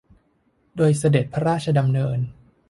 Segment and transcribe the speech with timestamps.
[0.77, 2.19] โดยเสด็จพระราชดำเนิน